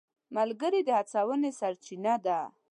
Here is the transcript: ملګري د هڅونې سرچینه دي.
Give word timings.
ملګري 0.35 0.81
د 0.87 0.89
هڅونې 0.97 1.51
سرچینه 1.59 2.13
دي. 2.25 2.39